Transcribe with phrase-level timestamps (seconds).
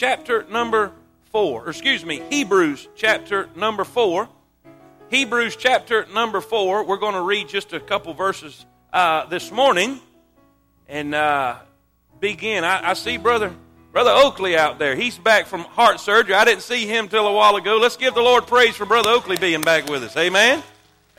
[0.00, 0.92] chapter number
[1.24, 4.30] 4, or excuse me, Hebrews chapter number 4.
[5.10, 6.84] Hebrews chapter number 4.
[6.84, 10.00] We're going to read just a couple verses uh, this morning
[10.88, 11.56] and uh,
[12.18, 12.64] begin.
[12.64, 13.52] I, I see Brother
[13.92, 14.96] Brother Oakley out there.
[14.96, 16.34] He's back from heart surgery.
[16.34, 17.76] I didn't see him till a while ago.
[17.76, 20.16] Let's give the Lord praise for Brother Oakley being back with us.
[20.16, 20.62] Amen.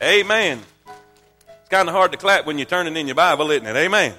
[0.01, 0.59] Amen.
[0.87, 3.75] It's kind of hard to clap when you're turning in your Bible, isn't it?
[3.75, 4.15] Amen.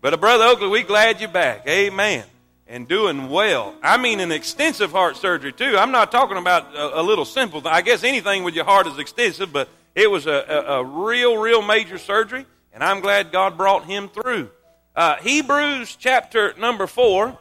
[0.00, 1.68] But Brother Oakley, we glad you're back.
[1.68, 2.24] Amen.
[2.70, 3.74] And doing well.
[3.82, 5.78] I mean, an extensive heart surgery too.
[5.78, 7.66] I'm not talking about a, a little simple.
[7.66, 11.38] I guess anything with your heart is extensive, but it was a, a, a real,
[11.38, 12.44] real major surgery,
[12.74, 14.50] and I'm glad God brought him through.
[14.94, 17.38] Uh, Hebrews chapter number four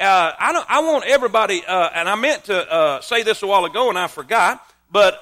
[0.00, 3.46] uh, I, don't, I want everybody, uh, and I meant to uh, say this a
[3.46, 5.20] while ago and I forgot, but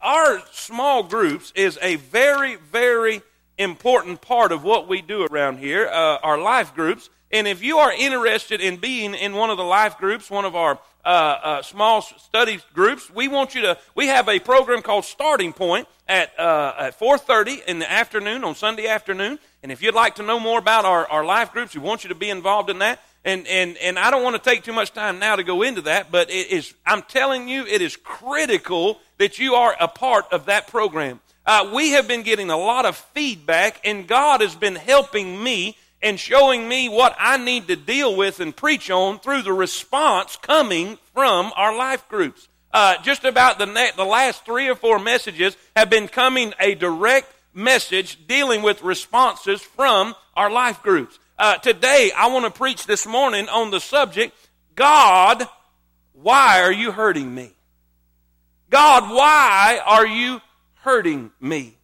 [0.00, 3.22] our small groups is a very, very
[3.56, 7.08] important part of what we do around here, uh, our life groups.
[7.32, 10.54] And if you are interested in being in one of the life groups, one of
[10.54, 13.78] our uh, uh, small study groups, we want you to.
[13.94, 18.86] We have a program called Starting Point at at 4:30 in the afternoon on Sunday
[18.86, 19.38] afternoon.
[19.62, 22.08] And if you'd like to know more about our, our life groups, we want you
[22.08, 23.00] to be involved in that.
[23.26, 25.80] And, and, and I don't want to take too much time now to go into
[25.82, 30.26] that, but it is, I'm telling you, it is critical that you are a part
[30.30, 31.18] of that program.
[31.44, 35.76] Uh, we have been getting a lot of feedback, and God has been helping me
[36.02, 40.36] and showing me what I need to deal with and preach on through the response
[40.36, 42.48] coming from our life groups.
[42.72, 46.74] Uh, just about the, ne- the last three or four messages have been coming a
[46.74, 51.18] direct message dealing with responses from our life groups.
[51.38, 54.36] Uh, today, I want to preach this morning on the subject
[54.74, 55.48] God,
[56.12, 57.52] why are you hurting me?
[58.68, 60.42] God, why are you
[60.74, 61.75] hurting me?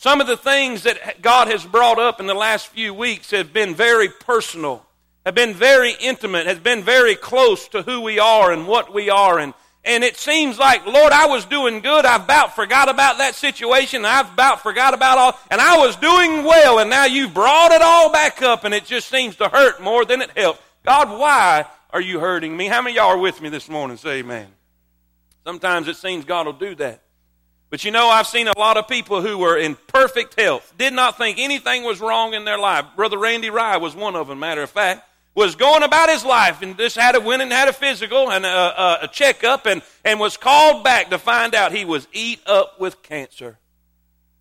[0.00, 3.52] Some of the things that God has brought up in the last few weeks have
[3.52, 4.86] been very personal,
[5.26, 9.10] have been very intimate, has been very close to who we are and what we
[9.10, 9.54] are and
[9.84, 12.04] and it seems like, Lord, I was doing good.
[12.04, 14.04] I about forgot about that situation.
[14.04, 17.80] I've about forgot about all, and I was doing well, and now you've brought it
[17.80, 20.60] all back up, and it just seems to hurt more than it helps.
[20.84, 22.66] God, why are you hurting me?
[22.66, 23.96] How many y'all are with me this morning?
[23.96, 24.48] Say amen.
[25.44, 27.00] Sometimes it seems God will do that.
[27.70, 30.92] But you know, I've seen a lot of people who were in perfect health, did
[30.94, 32.86] not think anything was wrong in their life.
[32.96, 35.04] Brother Randy Rye was one of them, matter of fact
[35.38, 38.44] was going about his life and just had a went and had a physical and
[38.44, 42.80] a, a, checkup and, and was called back to find out he was eat up
[42.80, 43.56] with cancer.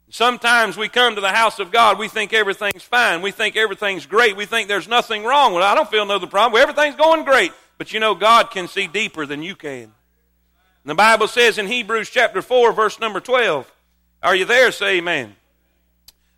[0.10, 3.22] Sometimes we come to the house of God, we think everything's fine.
[3.22, 4.36] We think everything's great.
[4.36, 5.54] We think there's nothing wrong.
[5.54, 6.60] Well, I don't feel no problem.
[6.60, 7.52] Everything's going great.
[7.78, 9.94] But you know, God can see deeper than you can.
[10.88, 13.70] And the Bible says in Hebrews chapter 4, verse number 12,
[14.24, 14.72] are you there?
[14.72, 15.36] Say amen.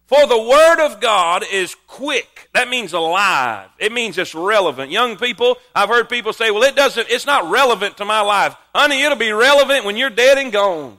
[0.07, 2.49] For the Word of God is quick.
[2.55, 3.69] That means alive.
[3.77, 4.89] It means it's relevant.
[4.89, 8.55] Young people, I've heard people say, well, it doesn't, it's not relevant to my life.
[8.73, 10.97] Honey, it'll be relevant when you're dead and gone.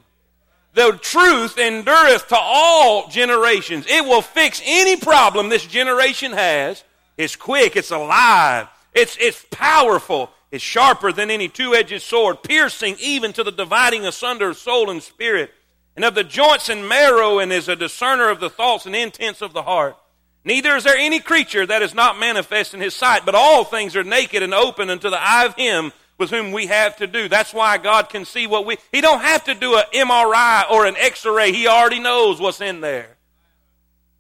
[0.75, 3.85] The truth endureth to all generations.
[3.89, 6.85] It will fix any problem this generation has.
[7.17, 12.97] It's quick, it's alive, it's, it's powerful, it's sharper than any two edged sword, piercing
[12.99, 15.53] even to the dividing asunder of soul and spirit
[15.97, 19.43] and of the joints and marrow, and is a discerner of the thoughts and intents
[19.43, 19.97] of the heart.
[20.45, 23.95] Neither is there any creature that is not manifest in his sight, but all things
[23.97, 27.29] are naked and open unto the eye of him with whom we have to do.
[27.29, 30.87] That's why God can see what we, he don't have to do an MRI or
[30.87, 31.53] an x-ray.
[31.53, 33.17] He already knows what's in there.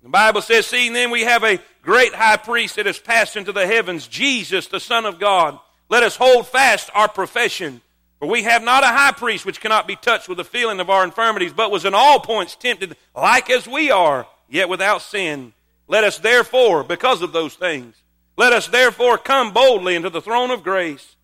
[0.02, 3.52] The Bible says, seeing then we have a great high priest that has passed into
[3.52, 5.58] the heavens, Jesus, the Son of God.
[5.90, 7.82] Let us hold fast our profession.
[8.20, 10.88] For we have not a high priest which cannot be touched with the feeling of
[10.88, 15.52] our infirmities, but was in all points tempted like as we are, yet without sin.
[15.88, 17.96] Let us therefore, because of those things,
[18.36, 21.16] let us therefore come boldly into the throne of grace,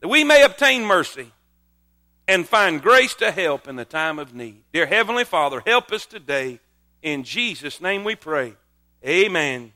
[0.00, 1.32] that we may obtain mercy
[2.28, 4.62] and find grace to help in the time of need.
[4.72, 6.60] Dear Heavenly Father, help us today.
[7.02, 8.54] In Jesus' name we pray.
[9.04, 9.72] Amen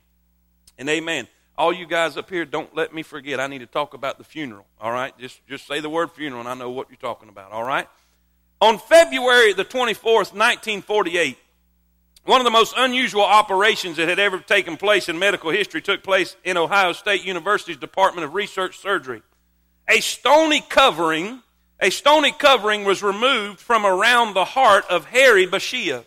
[0.79, 1.27] and amen
[1.61, 3.39] all you guys up here, don't let me forget.
[3.39, 4.65] I need to talk about the funeral.
[4.81, 7.53] All right, just just say the word funeral, and I know what you're talking about.
[7.53, 7.87] All right.
[8.63, 11.37] On February the 24th, 1948,
[12.25, 16.03] one of the most unusual operations that had ever taken place in medical history took
[16.03, 19.23] place in Ohio State University's Department of Research Surgery.
[19.87, 21.43] A stony covering,
[21.79, 26.05] a stony covering was removed from around the heart of Harry Bashia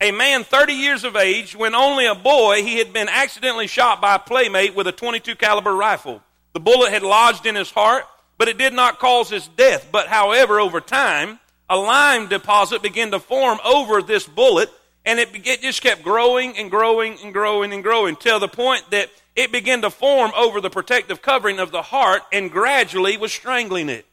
[0.00, 4.00] a man 30 years of age when only a boy he had been accidentally shot
[4.00, 6.22] by a playmate with a 22 caliber rifle
[6.52, 8.04] the bullet had lodged in his heart
[8.36, 13.10] but it did not cause his death but however over time a lime deposit began
[13.10, 14.70] to form over this bullet
[15.04, 18.82] and it, it just kept growing and growing and growing and growing till the point
[18.90, 23.32] that it began to form over the protective covering of the heart and gradually was
[23.32, 24.04] strangling it.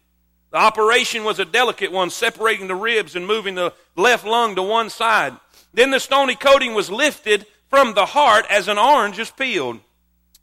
[0.51, 4.63] The operation was a delicate one, separating the ribs and moving the left lung to
[4.63, 5.33] one side.
[5.75, 9.81] Then the stony coating was lifted from the heart as an orange is peeled.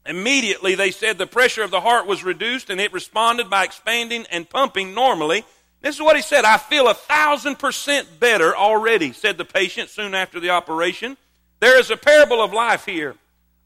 [0.05, 4.27] Immediately, they said the pressure of the heart was reduced and it responded by expanding
[4.31, 5.45] and pumping normally.
[5.81, 9.89] This is what he said I feel a thousand percent better already, said the patient
[9.89, 11.17] soon after the operation.
[11.61, 13.15] There is a parable of life here.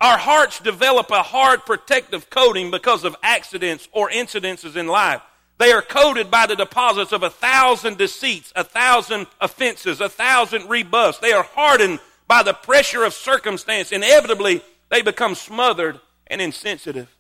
[0.01, 5.23] Our hearts develop a hard protective coating because of accidents or incidences in life.
[5.59, 10.69] They are coated by the deposits of a thousand deceits, a thousand offenses, a thousand
[10.69, 11.19] rebuffs.
[11.19, 13.93] They are hardened by the pressure of circumstance.
[13.93, 17.15] Inevitably, they become smothered and insensitive.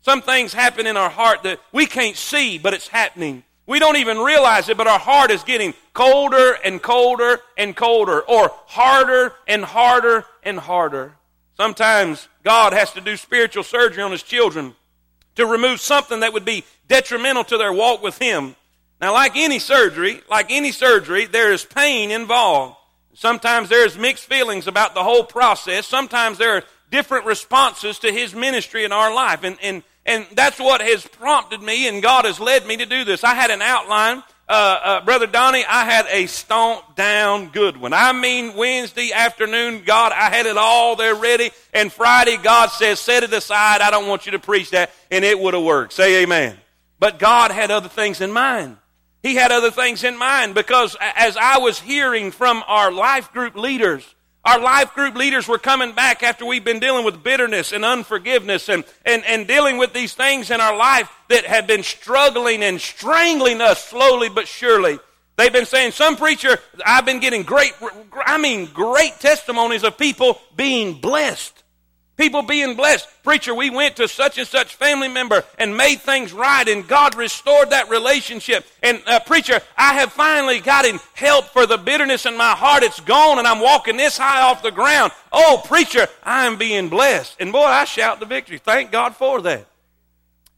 [0.00, 3.42] Some things happen in our heart that we can't see, but it's happening.
[3.66, 8.20] We don't even realize it, but our heart is getting colder and colder and colder,
[8.22, 11.16] or harder and harder and harder.
[11.56, 14.74] Sometimes God has to do spiritual surgery on his children
[15.34, 18.56] to remove something that would be detrimental to their walk with him.
[19.00, 22.76] Now, like any surgery, like any surgery, there is pain involved.
[23.14, 25.86] Sometimes there's mixed feelings about the whole process.
[25.86, 29.42] Sometimes there are different responses to his ministry in our life.
[29.42, 33.04] And, and, and that's what has prompted me, and God has led me to do
[33.04, 33.24] this.
[33.24, 34.22] I had an outline.
[34.48, 37.92] Uh, uh, Brother Donnie, I had a stomp down good one.
[37.92, 41.50] I mean, Wednesday afternoon, God, I had it all there ready.
[41.74, 43.80] And Friday, God says, set it aside.
[43.80, 44.92] I don't want you to preach that.
[45.10, 45.94] And it would have worked.
[45.94, 46.56] Say amen.
[46.98, 48.78] But God had other things in mind.
[49.22, 53.56] He had other things in mind because as I was hearing from our life group
[53.56, 54.14] leaders,
[54.44, 58.68] our life group leaders were coming back after we've been dealing with bitterness and unforgiveness
[58.68, 62.80] and, and, and dealing with these things in our life that had been struggling and
[62.80, 65.00] strangling us slowly but surely.
[65.36, 67.74] They've been saying, some preacher, I've been getting great,
[68.24, 71.64] I mean, great testimonies of people being blessed.
[72.16, 73.06] People being blessed.
[73.22, 77.14] Preacher, we went to such and such family member and made things right, and God
[77.14, 78.64] restored that relationship.
[78.82, 82.82] And uh, preacher, I have finally gotten help for the bitterness in my heart.
[82.82, 85.12] It's gone, and I'm walking this high off the ground.
[85.30, 87.36] Oh, preacher, I am being blessed.
[87.38, 88.58] And boy, I shout the victory.
[88.58, 89.66] Thank God for that.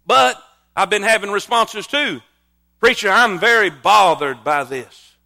[0.06, 0.40] But
[0.76, 2.20] I've been having responses too.
[2.78, 5.16] Preacher, I'm very bothered by this.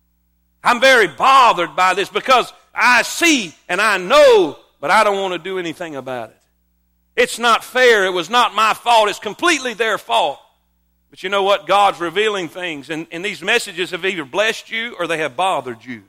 [0.65, 5.33] I'm very bothered by this because I see and I know but I don't want
[5.33, 6.39] to do anything about it.
[7.15, 8.05] It's not fair.
[8.05, 9.09] It was not my fault.
[9.09, 10.41] It's completely their fault.
[11.09, 11.69] But you know what?
[11.69, 15.85] God's revealing things, and, and these messages have either blessed you or they have bothered
[15.85, 16.03] you.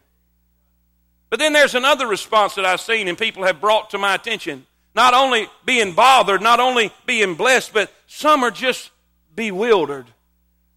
[1.30, 4.66] But then there's another response that I've seen and people have brought to my attention.
[4.96, 8.90] Not only being bothered, not only being blessed, but some are just
[9.36, 10.08] bewildered.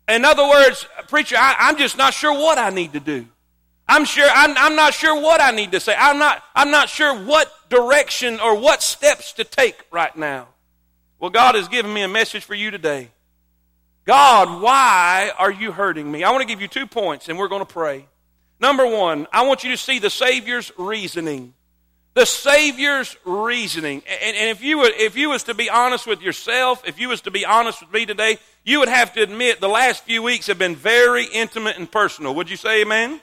[0.07, 3.27] In other words, preacher, I, I'm just not sure what I need to do.
[3.89, 5.95] I'm sure, I'm, I'm, not sure what I need to say.
[5.97, 10.49] I'm not, I'm not sure what direction or what steps to take right now.
[11.21, 13.11] Well, God has given me a message for you today.
[14.05, 16.25] God, why are you hurting me?
[16.25, 18.07] I want to give you two points and we're going to pray.
[18.59, 21.55] Number one, I want you to see the Savior's reasoning.
[22.15, 24.03] The Savior's reasoning.
[24.07, 27.09] And, and if you would, if you was to be honest with yourself, if you
[27.09, 30.23] was to be honest with me today, you would have to admit the last few
[30.23, 32.35] weeks have been very intimate and personal.
[32.35, 33.21] Would you say amen?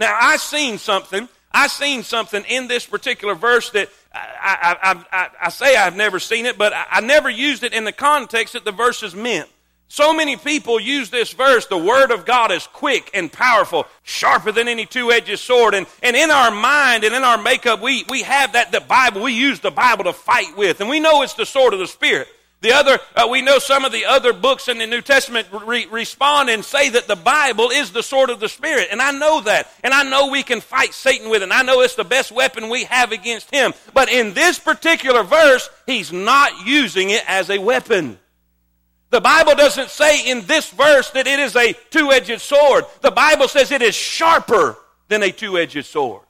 [0.00, 1.28] Now, I seen something.
[1.52, 6.18] I seen something in this particular verse that I, I, I, I say I've never
[6.18, 9.48] seen it, but I never used it in the context that the verse is meant.
[9.88, 14.52] So many people use this verse, the Word of God is quick and powerful, sharper
[14.52, 15.74] than any two-edged sword.
[15.74, 19.22] And, and in our mind and in our makeup, we, we have that, the Bible,
[19.22, 20.80] we use the Bible to fight with.
[20.80, 22.28] And we know it's the sword of the Spirit.
[22.62, 25.86] The other, uh, we know some of the other books in the New Testament re-
[25.86, 28.88] respond and say that the Bible is the sword of the Spirit.
[28.90, 29.72] And I know that.
[29.82, 31.44] And I know we can fight Satan with it.
[31.44, 33.72] And I know it's the best weapon we have against him.
[33.94, 38.18] But in this particular verse, he's not using it as a weapon.
[39.08, 42.84] The Bible doesn't say in this verse that it is a two-edged sword.
[43.00, 44.76] The Bible says it is sharper
[45.08, 46.22] than a two-edged sword.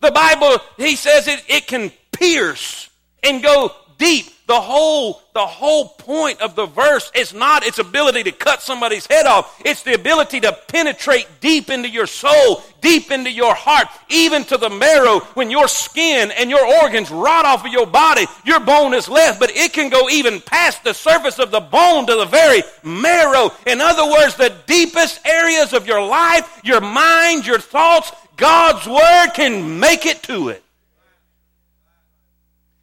[0.00, 2.88] The Bible, he says it, it can pierce
[3.22, 4.26] and go deep.
[4.48, 9.06] The whole, the whole point of the verse is not its ability to cut somebody's
[9.06, 9.62] head off.
[9.64, 14.56] It's the ability to penetrate deep into your soul, deep into your heart, even to
[14.56, 15.20] the marrow.
[15.34, 19.38] When your skin and your organs rot off of your body, your bone is left,
[19.38, 23.52] but it can go even past the surface of the bone to the very marrow.
[23.68, 29.28] In other words, the deepest areas of your life, your mind, your thoughts, God's Word
[29.34, 30.64] can make it to it.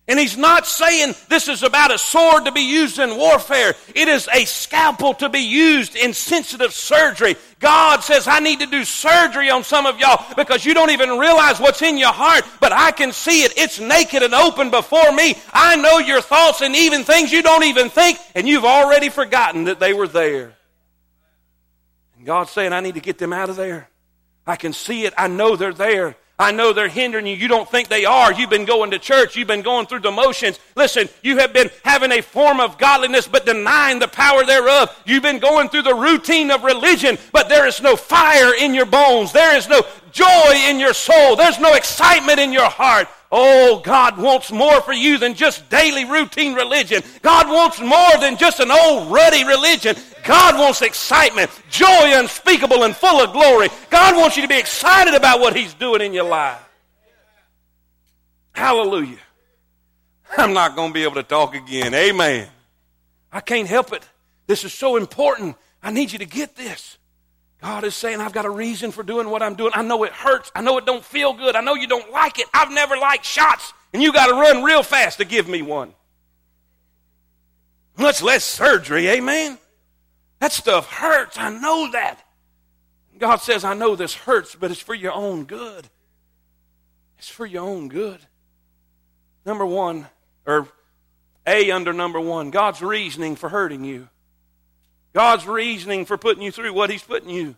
[0.09, 3.75] And he's not saying this is about a sword to be used in warfare.
[3.93, 7.35] It is a scalpel to be used in sensitive surgery.
[7.59, 11.19] God says, I need to do surgery on some of y'all because you don't even
[11.19, 13.57] realize what's in your heart, but I can see it.
[13.57, 15.35] It's naked and open before me.
[15.51, 19.65] I know your thoughts and even things you don't even think, and you've already forgotten
[19.65, 20.55] that they were there.
[22.15, 23.89] And God's saying, I need to get them out of there.
[24.45, 25.13] I can see it.
[25.17, 26.15] I know they're there.
[26.39, 27.35] I know they're hindering you.
[27.35, 28.31] You don't think they are.
[28.31, 29.35] You've been going to church.
[29.35, 30.59] You've been going through the motions.
[30.75, 34.95] Listen, you have been having a form of godliness but denying the power thereof.
[35.05, 38.85] You've been going through the routine of religion, but there is no fire in your
[38.85, 39.31] bones.
[39.31, 41.35] There is no joy in your soul.
[41.35, 43.07] There's no excitement in your heart.
[43.31, 47.03] Oh, God wants more for you than just daily routine religion.
[47.21, 49.97] God wants more than just an old ruddy religion.
[50.23, 53.67] God wants excitement, joy unspeakable and full of glory.
[53.89, 56.63] God wants you to be excited about what He's doing in your life.
[58.53, 59.19] Hallelujah.
[60.37, 61.93] I'm not going to be able to talk again.
[61.93, 62.47] Amen.
[63.31, 64.07] I can't help it.
[64.47, 65.57] This is so important.
[65.83, 66.96] I need you to get this.
[67.61, 69.71] God is saying, I've got a reason for doing what I'm doing.
[69.73, 70.51] I know it hurts.
[70.53, 71.55] I know it don't feel good.
[71.55, 72.47] I know you don't like it.
[72.53, 75.93] I've never liked shots, and you got to run real fast to give me one.
[77.97, 79.57] Much less surgery, amen?
[80.39, 81.37] That stuff hurts.
[81.39, 82.23] I know that.
[83.17, 85.89] God says, I know this hurts, but it's for your own good.
[87.17, 88.19] It's for your own good.
[89.45, 90.05] Number one,
[90.45, 90.67] or
[91.47, 94.09] A under number one, God's reasoning for hurting you.
[95.13, 97.55] God's reasoning for putting you through what He's putting you.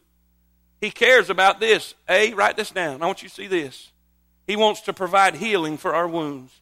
[0.81, 1.93] He cares about this.
[2.07, 3.01] A, write this down.
[3.01, 3.91] I want you to see this.
[4.47, 6.53] He wants to provide healing for our wounds.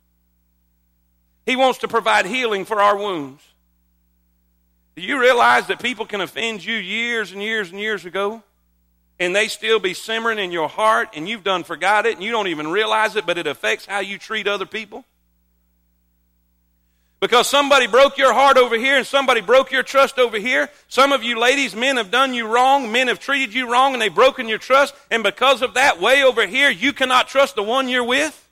[1.46, 3.42] He wants to provide healing for our wounds.
[4.96, 8.44] Do you realize that people can offend you years and years and years ago?
[9.20, 12.32] And they still be simmering in your heart, and you've done forgot it, and you
[12.32, 15.06] don't even realize it, but it affects how you treat other people?
[17.20, 20.70] Because somebody broke your heart over here and somebody broke your trust over here.
[20.88, 22.92] Some of you ladies, men have done you wrong.
[22.92, 24.94] Men have treated you wrong and they've broken your trust.
[25.10, 28.44] And because of that, way over here, you cannot trust the one you're with.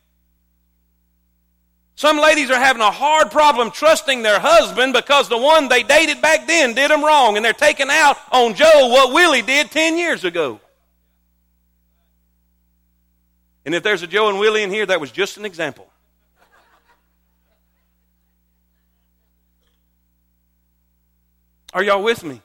[1.94, 6.22] Some ladies are having a hard problem trusting their husband because the one they dated
[6.22, 9.98] back then did them wrong and they're taking out on Joe what Willie did 10
[9.98, 10.60] years ago.
[13.64, 15.88] And if there's a Joe and Willie in here, that was just an example.
[21.76, 22.42] Are y'all with me?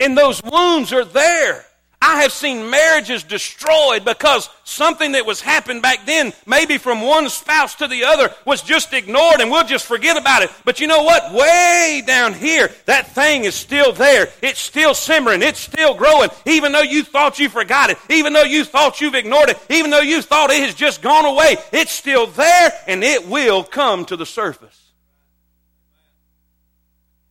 [0.00, 1.66] And those wounds are there.
[2.00, 7.28] I have seen marriages destroyed because something that was happened back then, maybe from one
[7.28, 10.50] spouse to the other, was just ignored and we'll just forget about it.
[10.64, 11.34] But you know what?
[11.34, 14.28] Way down here, that thing is still there.
[14.40, 15.42] It's still simmering.
[15.42, 16.30] It's still growing.
[16.46, 19.90] Even though you thought you forgot it, even though you thought you've ignored it, even
[19.90, 24.06] though you thought it has just gone away, it's still there and it will come
[24.06, 24.83] to the surface.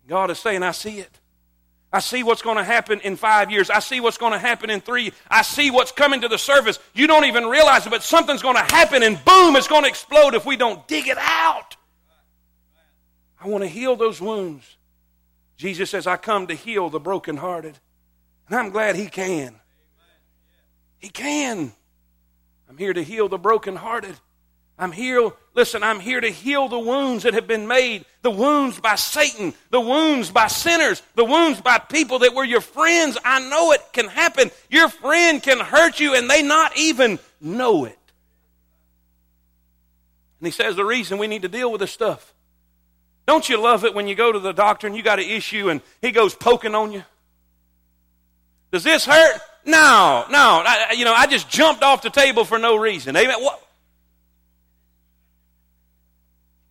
[0.07, 1.19] God is saying, I see it.
[1.91, 3.69] I see what's going to happen in five years.
[3.69, 5.13] I see what's going to happen in three.
[5.29, 6.79] I see what's coming to the surface.
[6.95, 9.89] You don't even realize it, but something's going to happen and boom, it's going to
[9.89, 11.77] explode if we don't dig it out.
[13.39, 14.77] I want to heal those wounds.
[15.57, 17.77] Jesus says, I come to heal the brokenhearted.
[18.47, 19.55] And I'm glad He can.
[20.97, 21.73] He can.
[22.69, 24.15] I'm here to heal the brokenhearted.
[24.77, 28.05] I'm here, listen, I'm here to heal the wounds that have been made.
[28.23, 32.61] The wounds by Satan, the wounds by sinners, the wounds by people that were your
[32.61, 33.17] friends.
[33.23, 34.49] I know it can happen.
[34.69, 37.99] Your friend can hurt you and they not even know it.
[40.39, 42.33] And he says the reason we need to deal with this stuff.
[43.25, 45.69] Don't you love it when you go to the doctor and you got an issue
[45.69, 47.03] and he goes poking on you?
[48.71, 49.39] Does this hurt?
[49.65, 50.63] No, no.
[50.65, 53.15] I, you know, I just jumped off the table for no reason.
[53.15, 53.35] Amen.
[53.39, 53.62] What?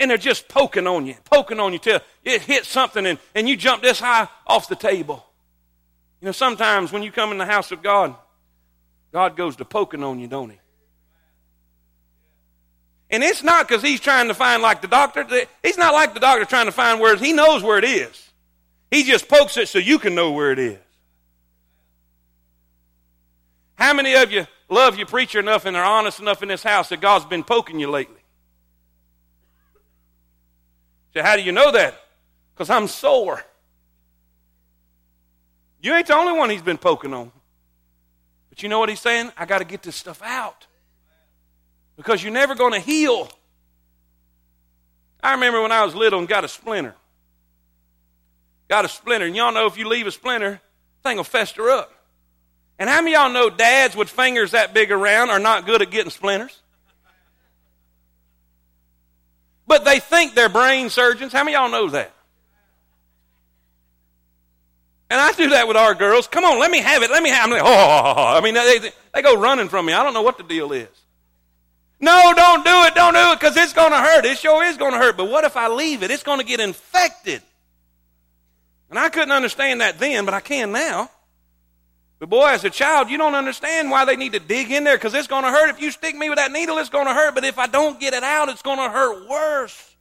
[0.02, 3.48] And they're just poking on you, poking on you till it hits something and, and
[3.48, 5.24] you jump this high off the table.
[6.20, 8.14] You know, sometimes when you come in the house of God,
[9.12, 10.58] God goes to poking on you, don't he?
[13.10, 15.26] And it's not because he's trying to find like the doctor.
[15.62, 18.30] He's not like the doctor trying to find where he knows where it is.
[18.90, 20.78] He just pokes it so you can know where it is.
[23.74, 26.88] How many of you love your preacher enough and are honest enough in this house
[26.88, 28.21] that God's been poking you lately?
[31.14, 31.94] So how do you know that?
[32.54, 33.42] Because I'm sore.
[35.80, 37.32] You ain't the only one he's been poking on.
[38.48, 39.32] But you know what he's saying?
[39.36, 40.66] I got to get this stuff out.
[41.96, 43.28] Because you're never going to heal.
[45.22, 46.94] I remember when I was little and got a splinter.
[48.68, 49.26] Got a splinter.
[49.26, 50.60] And y'all know if you leave a splinter,
[51.02, 51.92] thing will fester up.
[52.78, 55.90] And how many y'all know dads with fingers that big around are not good at
[55.90, 56.61] getting splinters?
[59.72, 61.32] But they think they're brain surgeons.
[61.32, 62.12] How many of y'all know that?
[65.08, 66.26] And I do that with our girls.
[66.26, 67.10] Come on, let me have it.
[67.10, 67.62] Let me have it.
[67.64, 69.94] oh, I mean, they, they go running from me.
[69.94, 70.90] I don't know what the deal is.
[72.00, 72.94] No, don't do it.
[72.94, 74.26] Don't do it because it's going to hurt.
[74.26, 75.16] It sure is going to hurt.
[75.16, 76.10] But what if I leave it?
[76.10, 77.40] It's going to get infected.
[78.90, 81.10] And I couldn't understand that then, but I can now.
[82.22, 84.96] But boy, as a child, you don't understand why they need to dig in there
[84.96, 85.70] because it's going to hurt.
[85.70, 87.34] If you stick me with that needle, it's going to hurt.
[87.34, 89.96] But if I don't get it out, it's going to hurt worse.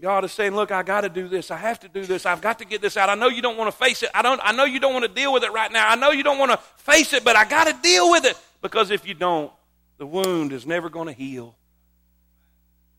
[0.00, 1.50] God is saying, "Look, I got to do this.
[1.50, 2.24] I have to do this.
[2.24, 3.10] I've got to get this out.
[3.10, 4.08] I know you don't want to face it.
[4.14, 4.40] I don't.
[4.42, 5.86] I know you don't want to deal with it right now.
[5.86, 8.38] I know you don't want to face it, but I got to deal with it
[8.62, 9.52] because if you don't,
[9.98, 11.54] the wound is never going to heal."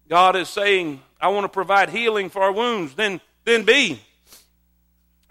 [0.08, 4.00] God is saying, "I want to provide healing for our wounds." Then, then B.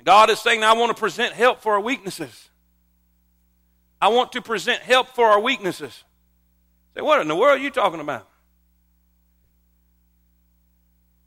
[0.04, 2.48] God is saying, I want to present help for our weaknesses.
[4.00, 6.02] I want to present help for our weaknesses.
[6.94, 8.28] Say, what in the world are you talking about?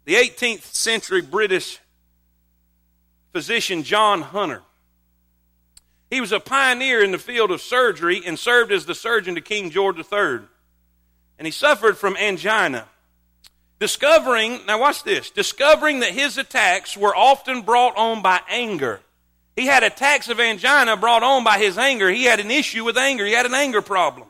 [0.03, 1.79] The 18th century British
[3.31, 4.61] physician John Hunter.
[6.09, 9.41] He was a pioneer in the field of surgery and served as the surgeon to
[9.41, 10.41] King George III.
[11.37, 12.87] And he suffered from angina.
[13.79, 19.01] Discovering, now watch this, discovering that his attacks were often brought on by anger.
[19.55, 22.09] He had attacks of angina brought on by his anger.
[22.09, 23.25] He had an issue with anger.
[23.25, 24.27] He had an anger problem.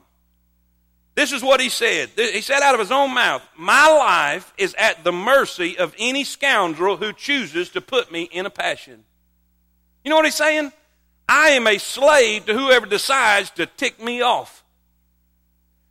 [1.16, 2.10] This is what he said.
[2.18, 6.26] He said out of his own mouth, My life is at the mercy of any
[6.26, 9.06] scoundrel who chooses to put me in a passion.
[10.04, 10.74] You know what he's saying?
[11.28, 14.64] I am a slave to whoever decides to tick me off.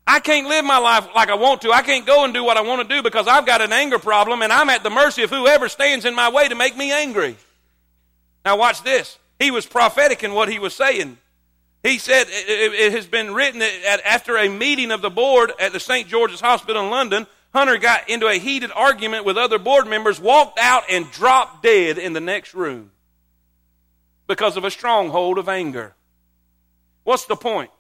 [0.07, 1.73] I can't live my life like I want to.
[1.73, 3.99] I can't go and do what I want to do because I've got an anger
[3.99, 6.93] problem and I'm at the mercy of whoever stands in my way to make me
[6.93, 7.37] angry.
[8.45, 9.19] Now, watch this.
[9.39, 11.17] He was prophetic in what he was saying.
[11.83, 15.81] He said it has been written that after a meeting of the board at the
[15.81, 16.09] St.
[16.09, 20.59] George's Hospital in London, Hunter got into a heated argument with other board members, walked
[20.59, 22.91] out, and dropped dead in the next room
[24.27, 25.95] because of a stronghold of anger.
[27.05, 27.71] What's the point?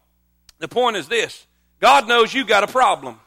[0.58, 1.46] The point is this
[1.80, 3.20] God knows you got a problem.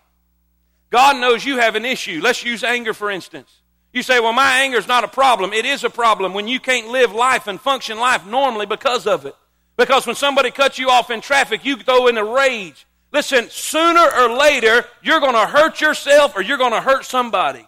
[0.90, 2.20] God knows you have an issue.
[2.24, 3.52] Let's use anger for instance.
[3.94, 5.54] You say, well, my anger is not a problem.
[5.54, 9.26] It is a problem when you can't live life and function life normally because of
[9.26, 9.36] it.
[9.76, 12.86] Because when somebody cuts you off in traffic, you go into rage.
[13.12, 17.66] Listen, sooner or later, you're going to hurt yourself or you're going to hurt somebody.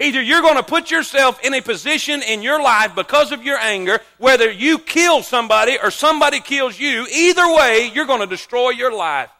[0.00, 3.58] Either you're going to put yourself in a position in your life because of your
[3.58, 8.70] anger, whether you kill somebody or somebody kills you, either way, you're going to destroy
[8.70, 9.30] your life.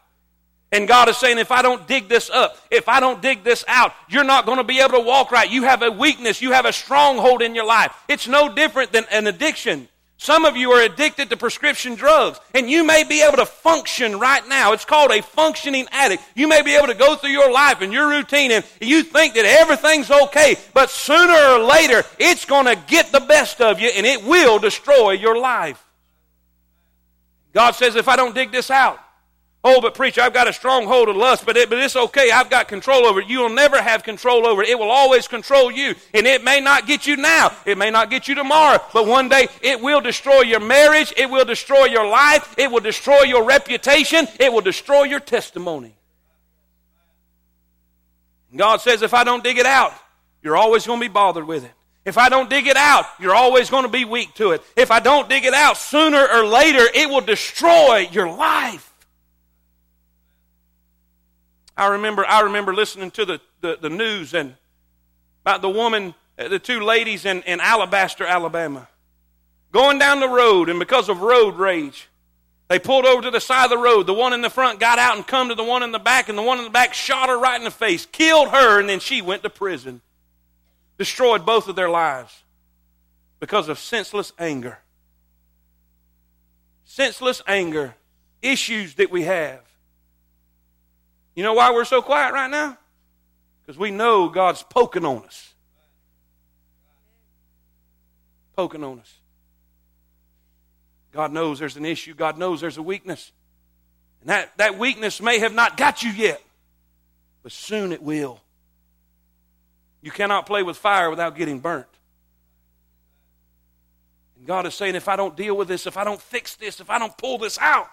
[0.71, 3.65] And God is saying, if I don't dig this up, if I don't dig this
[3.67, 5.49] out, you're not going to be able to walk right.
[5.49, 6.41] You have a weakness.
[6.41, 7.91] You have a stronghold in your life.
[8.07, 9.87] It's no different than an addiction.
[10.21, 14.19] Some of you are addicted to prescription drugs, and you may be able to function
[14.19, 14.73] right now.
[14.73, 16.21] It's called a functioning addict.
[16.35, 19.35] You may be able to go through your life and your routine, and you think
[19.35, 23.89] that everything's okay, but sooner or later, it's going to get the best of you,
[23.95, 25.81] and it will destroy your life.
[27.53, 28.99] God says, if I don't dig this out,
[29.61, 32.31] Oh, but preacher, I've got a stronghold of lust, but, it, but it's okay.
[32.31, 33.27] I've got control over it.
[33.27, 34.69] You'll never have control over it.
[34.69, 35.95] It will always control you.
[36.13, 37.51] And it may not get you now.
[37.65, 38.81] It may not get you tomorrow.
[38.93, 41.13] But one day it will destroy your marriage.
[41.17, 42.55] It will destroy your life.
[42.57, 44.29] It will destroy your reputation.
[44.39, 45.93] It will destroy your testimony.
[48.55, 49.93] God says, if I don't dig it out,
[50.41, 51.71] you're always going to be bothered with it.
[52.05, 54.63] If I don't dig it out, you're always going to be weak to it.
[54.77, 58.88] If I don't dig it out, sooner or later, it will destroy your life.
[61.79, 64.55] I remember, I remember listening to the, the, the news and
[65.45, 68.89] about the woman, uh, the two ladies in, in Alabaster, Alabama,
[69.71, 72.09] going down the road, and because of road rage,
[72.67, 74.07] they pulled over to the side of the road.
[74.07, 76.27] The one in the front got out and come to the one in the back,
[76.27, 78.89] and the one in the back shot her right in the face, killed her, and
[78.89, 80.01] then she went to prison.
[80.97, 82.43] Destroyed both of their lives
[83.39, 84.79] because of senseless anger.
[86.83, 87.95] Senseless anger,
[88.41, 89.68] issues that we have.
[91.39, 92.77] You know why we're so quiet right now?
[93.61, 95.53] Because we know God's poking on us.
[98.57, 99.13] Poking on us.
[101.13, 102.13] God knows there's an issue.
[102.13, 103.31] God knows there's a weakness.
[104.19, 106.43] And that, that weakness may have not got you yet,
[107.41, 108.41] but soon it will.
[110.01, 111.87] You cannot play with fire without getting burnt.
[114.35, 116.81] And God is saying, if I don't deal with this, if I don't fix this,
[116.81, 117.87] if I don't pull this out,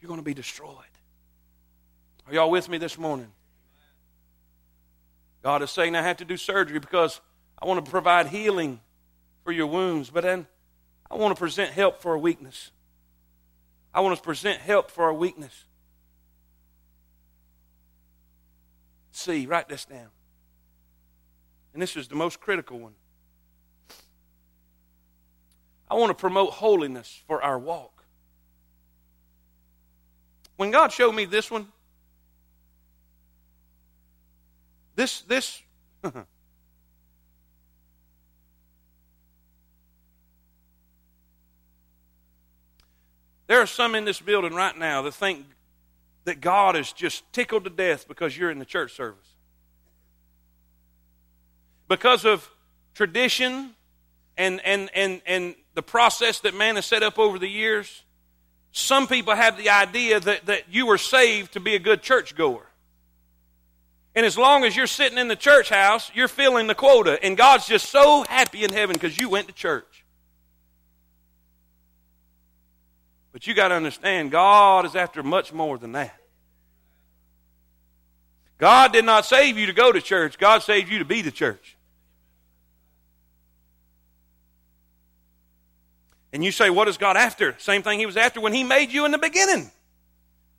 [0.00, 0.89] you're going to be destroyed.
[2.30, 3.32] Are y'all with me this morning?
[5.42, 7.20] God is saying I have to do surgery because
[7.60, 8.78] I want to provide healing
[9.42, 10.46] for your wounds, but then
[11.10, 12.70] I want to present help for a weakness.
[13.92, 15.64] I want to present help for our weakness.
[19.10, 20.10] See, Write this down.
[21.72, 22.94] And this is the most critical one.
[25.90, 28.04] I want to promote holiness for our walk.
[30.56, 31.66] When God showed me this one,
[35.00, 35.62] this, this,
[43.46, 45.46] there are some in this building right now that think
[46.24, 49.36] that God is just tickled to death because you're in the church service.
[51.88, 52.46] Because of
[52.92, 53.70] tradition
[54.36, 58.02] and, and, and, and the process that man has set up over the years,
[58.70, 62.36] some people have the idea that, that you were saved to be a good church
[62.36, 62.69] goer.
[64.14, 67.22] And as long as you're sitting in the church house, you're filling the quota.
[67.22, 70.04] And God's just so happy in heaven because you went to church.
[73.32, 76.16] But you got to understand, God is after much more than that.
[78.58, 81.30] God did not save you to go to church, God saved you to be the
[81.30, 81.76] church.
[86.32, 87.56] And you say, what is God after?
[87.58, 89.70] Same thing He was after when He made you in the beginning.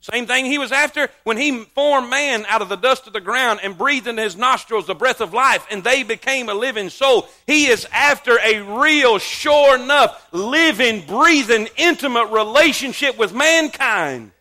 [0.01, 3.21] Same thing He was after when He formed man out of the dust of the
[3.21, 6.89] ground and breathed into his nostrils the breath of life, and they became a living
[6.89, 7.27] soul.
[7.45, 14.31] He is after a real, sure enough, living, breathing, intimate relationship with mankind.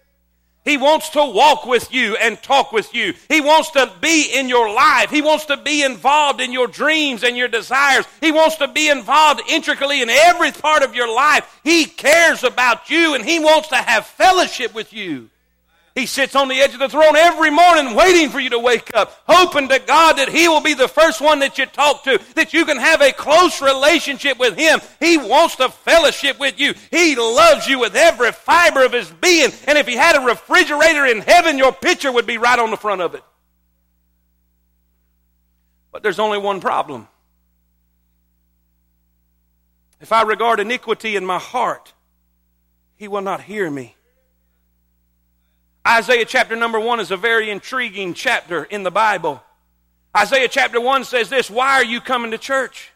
[0.65, 3.15] He wants to walk with you and talk with you.
[3.29, 5.11] He wants to be in your life.
[5.11, 8.05] He wants to be involved in your dreams and your desires.
[8.21, 11.61] He wants to be involved intricately in every part of your life.
[11.65, 15.31] He cares about you and He wants to have fellowship with you.
[15.95, 18.95] He sits on the edge of the throne every morning waiting for you to wake
[18.95, 22.21] up, hoping to God that He will be the first one that you talk to,
[22.37, 24.81] that you can have a close relationship with Him.
[25.01, 26.75] He wants to fellowship with you.
[26.93, 29.51] He loves you with every fiber of His being.
[29.67, 32.77] And if He had a refrigerator in heaven, your picture would be right on the
[32.77, 33.25] front of it.
[35.91, 37.09] But there's only one problem.
[40.01, 41.93] If I regard iniquity in my heart,
[42.95, 43.97] He will not hear me.
[45.87, 49.43] Isaiah chapter number one is a very intriguing chapter in the Bible.
[50.17, 52.91] Isaiah chapter one says this Why are you coming to church?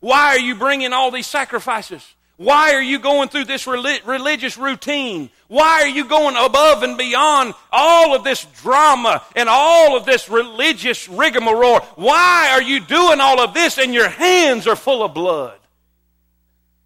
[0.00, 2.06] Why are you bringing all these sacrifices?
[2.40, 5.28] Why are you going through this religious routine?
[5.48, 10.30] Why are you going above and beyond all of this drama and all of this
[10.30, 11.80] religious rigmarole?
[11.96, 15.58] Why are you doing all of this and your hands are full of blood?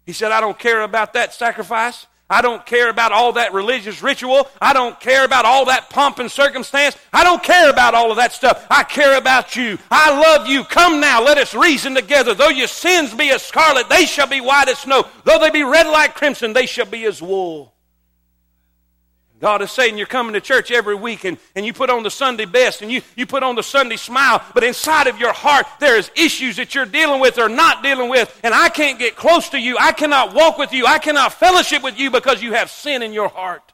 [0.05, 2.05] He said, I don't care about that sacrifice.
[2.27, 4.49] I don't care about all that religious ritual.
[4.59, 6.97] I don't care about all that pomp and circumstance.
[7.13, 8.65] I don't care about all of that stuff.
[8.69, 9.77] I care about you.
[9.91, 10.63] I love you.
[10.63, 12.33] Come now, let us reason together.
[12.33, 15.05] Though your sins be as scarlet, they shall be white as snow.
[15.23, 17.74] Though they be red like crimson, they shall be as wool.
[19.41, 22.09] God is saying you're coming to church every week and, and you put on the
[22.09, 25.65] Sunday best and you, you put on the Sunday smile, but inside of your heart
[25.79, 29.15] there is issues that you're dealing with or not dealing with, and I can't get
[29.15, 29.77] close to you.
[29.77, 30.85] I cannot walk with you.
[30.85, 33.73] I cannot fellowship with you because you have sin in your heart.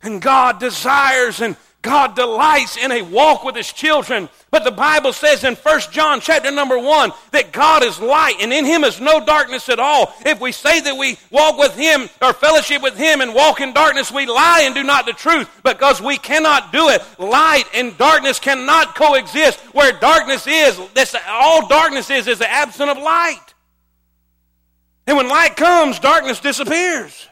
[0.00, 4.30] And God desires and God delights in a walk with his children.
[4.50, 8.54] But the Bible says in 1 John chapter number 1 that God is light and
[8.54, 10.14] in him is no darkness at all.
[10.24, 13.74] If we say that we walk with him or fellowship with him and walk in
[13.74, 17.02] darkness, we lie and do not the truth because we cannot do it.
[17.18, 19.60] Light and darkness cannot coexist.
[19.74, 23.54] Where darkness is, that's all darkness is is the absence of light.
[25.06, 27.28] And when light comes, darkness disappears.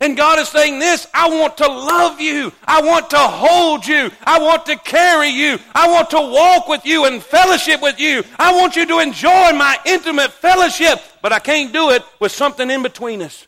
[0.00, 2.52] And God is saying this I want to love you.
[2.64, 4.10] I want to hold you.
[4.24, 5.58] I want to carry you.
[5.74, 8.22] I want to walk with you and fellowship with you.
[8.38, 11.00] I want you to enjoy my intimate fellowship.
[11.22, 13.46] But I can't do it with something in between us.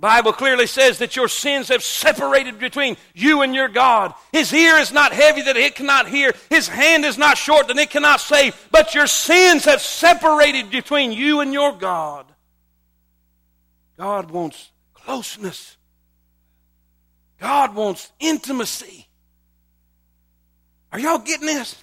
[0.00, 4.14] Bible clearly says that your sins have separated between you and your God.
[4.32, 6.32] His ear is not heavy that it cannot hear.
[6.48, 8.56] His hand is not short that it cannot save.
[8.70, 12.24] But your sins have separated between you and your God.
[14.00, 15.76] God wants closeness.
[17.38, 19.06] God wants intimacy.
[20.90, 21.76] Are y'all getting this?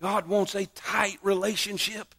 [0.00, 2.14] God wants a tight relationship,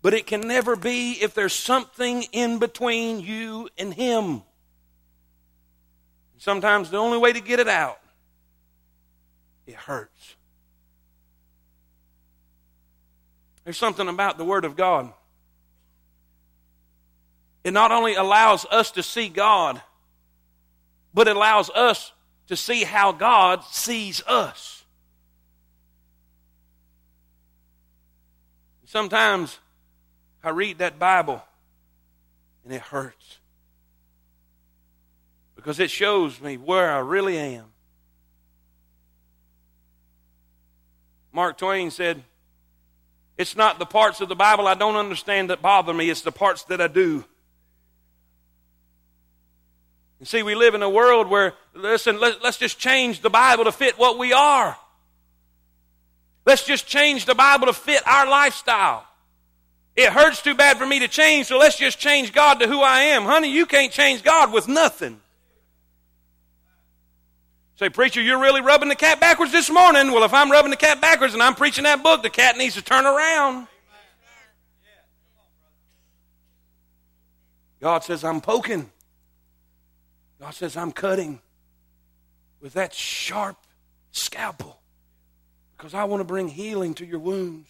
[0.00, 4.42] but it can never be if there's something in between you and Him.
[6.36, 7.98] Sometimes the only way to get it out,
[9.66, 10.36] it hurts.
[13.64, 15.12] There's something about the Word of God
[17.64, 19.80] it not only allows us to see God,
[21.12, 22.12] but it allows us
[22.48, 24.84] to see how God sees us.
[28.86, 29.58] Sometimes
[30.42, 31.42] I read that Bible
[32.64, 33.38] and it hurts
[35.54, 37.66] because it shows me where I really am.
[41.32, 42.22] Mark Twain said,
[43.36, 46.32] It's not the parts of the Bible I don't understand that bother me, it's the
[46.32, 47.24] parts that I do.
[50.18, 53.64] And see, we live in a world where, listen, let, us just change the Bible
[53.64, 54.76] to fit what we are.
[56.44, 59.06] Let's just change the Bible to fit our lifestyle.
[59.94, 62.80] It hurts too bad for me to change, so let's just change God to who
[62.80, 63.24] I am.
[63.24, 65.20] Honey, you can't change God with nothing.
[67.76, 70.10] Say, preacher, you're really rubbing the cat backwards this morning.
[70.10, 72.74] Well, if I'm rubbing the cat backwards and I'm preaching that book, the cat needs
[72.74, 73.68] to turn around.
[77.80, 78.90] God says, I'm poking.
[80.40, 81.40] God says, I'm cutting
[82.60, 83.56] with that sharp
[84.12, 84.80] scalpel
[85.76, 87.68] because I want to bring healing to your wounds.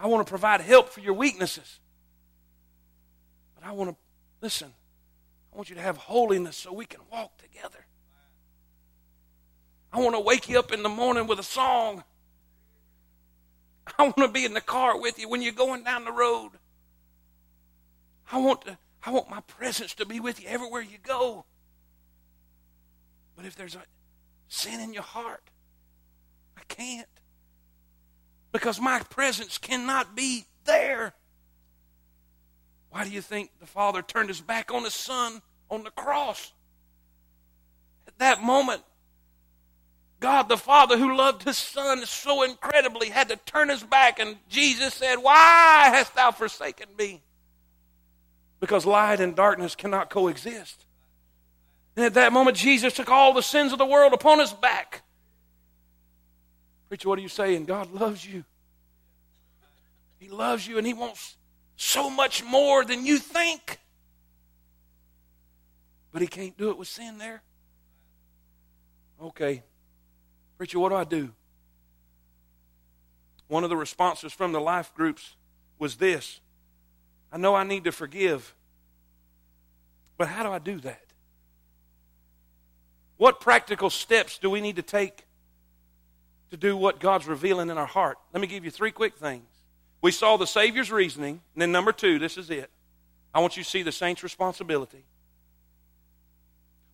[0.00, 1.80] I want to provide help for your weaknesses.
[3.54, 3.96] But I want to,
[4.40, 4.72] listen,
[5.52, 7.84] I want you to have holiness so we can walk together.
[9.92, 12.04] I want to wake you up in the morning with a song.
[13.98, 16.50] I want to be in the car with you when you're going down the road.
[18.30, 21.44] I want to I want my presence to be with you everywhere you go.
[23.36, 23.82] But if there's a
[24.48, 25.42] sin in your heart,
[26.56, 27.06] I can't.
[28.50, 31.14] Because my presence cannot be there.
[32.90, 36.52] Why do you think the Father turned his back on his Son on the cross?
[38.06, 38.82] At that moment,
[40.20, 44.36] God the Father, who loved his Son so incredibly, had to turn his back, and
[44.48, 47.22] Jesus said, Why hast thou forsaken me?
[48.60, 50.84] Because light and darkness cannot coexist.
[51.96, 55.02] And at that moment, Jesus took all the sins of the world upon his back.
[56.88, 57.64] Preacher, what are you saying?
[57.64, 58.44] God loves you.
[60.18, 61.36] He loves you and he wants
[61.76, 63.78] so much more than you think.
[66.12, 67.42] But he can't do it with sin there.
[69.22, 69.62] Okay.
[70.56, 71.30] Preacher, what do I do?
[73.48, 75.36] One of the responses from the life groups
[75.78, 76.40] was this
[77.32, 78.54] I know I need to forgive.
[80.16, 81.02] But how do I do that?
[83.16, 85.24] What practical steps do we need to take
[86.50, 88.18] to do what God's revealing in our heart?
[88.32, 89.48] Let me give you three quick things.
[90.00, 92.70] We saw the Savior's reasoning, and then number two, this is it.
[93.34, 95.04] I want you to see the saint's responsibility.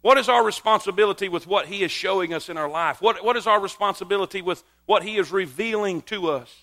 [0.01, 3.01] What is our responsibility with what He is showing us in our life?
[3.01, 6.55] What, what is our responsibility with what He is revealing to us?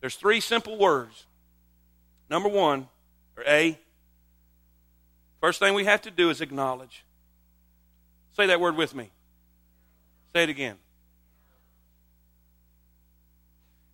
[0.00, 1.26] There's three simple words
[2.30, 2.88] Number one,
[3.36, 3.78] or A,
[5.40, 7.04] first thing we have to do is acknowledge.
[8.36, 9.10] Say that word with me.
[10.34, 10.76] Say it again.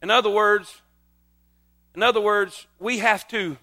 [0.02, 0.80] In other words,
[1.94, 3.56] in other words, we have to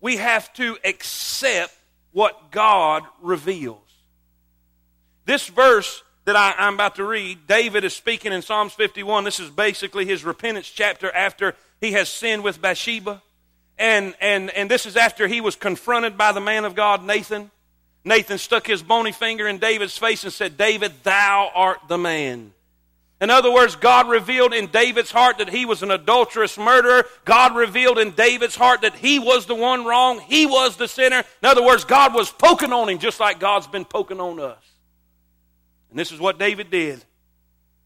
[0.00, 1.74] we have to accept
[2.12, 3.78] what God reveals.
[5.24, 9.24] This verse that I, am about to read, David is speaking in Psalms 51.
[9.24, 13.22] This is basically his repentance chapter after he has sinned with Bathsheba.
[13.78, 17.50] And, and, and this is after he was confronted by the man of God, Nathan.
[18.04, 22.52] Nathan stuck his bony finger in David's face and said, David, thou art the man.
[23.20, 27.04] In other words, God revealed in David's heart that he was an adulterous murderer.
[27.24, 30.20] God revealed in David's heart that he was the one wrong.
[30.20, 31.24] He was the sinner.
[31.42, 34.62] In other words, God was poking on him just like God's been poking on us.
[35.90, 37.04] And this is what David did.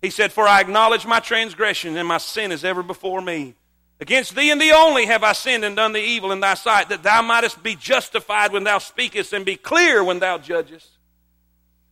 [0.02, 3.54] He said, For I acknowledge my transgression, and my sin is ever before me.
[4.02, 6.88] Against thee and thee only have I sinned and done the evil in thy sight,
[6.88, 10.88] that thou mightest be justified when thou speakest and be clear when thou judgest.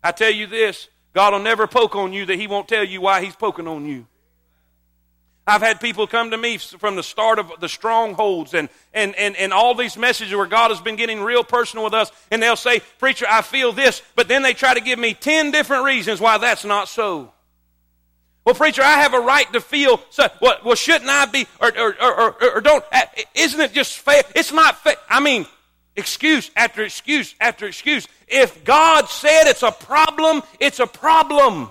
[0.03, 3.01] I tell you this God will never poke on you that he won't tell you
[3.01, 4.09] why he's poking on you.
[5.47, 9.37] I've had people come to me from the start of the strongholds and, and, and,
[9.37, 12.57] and all these messages where God has been getting real personal with us, and they'll
[12.57, 16.21] say, Preacher, I feel this, but then they try to give me 10 different reasons
[16.21, 17.33] why that's not so.
[18.45, 20.01] Well, preacher, I have a right to feel.
[20.11, 21.47] So, well, well shouldn't I be?
[21.61, 22.85] Or, or, or, or, don't?
[22.91, 23.03] Uh,
[23.35, 24.23] isn't it just fair?
[24.35, 24.97] It's not fair.
[25.09, 25.47] I mean,
[25.97, 28.09] excuse after excuse after excuse.
[28.27, 31.71] If God said it's a problem, it's a problem.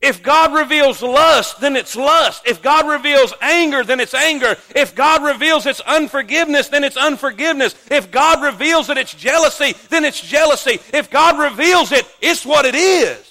[0.00, 2.42] If God reveals lust, then it's lust.
[2.46, 4.56] If God reveals anger, then it's anger.
[4.74, 7.74] If God reveals it's unforgiveness, then it's unforgiveness.
[7.90, 10.80] If God reveals that it's jealousy, then it's jealousy.
[10.94, 13.29] If God reveals it, it's what it is.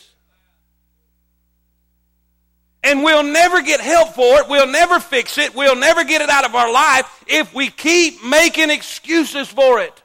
[2.84, 4.50] And we'll never get help for it.
[4.50, 5.54] We'll never fix it.
[5.54, 10.02] We'll never get it out of our life if we keep making excuses for it.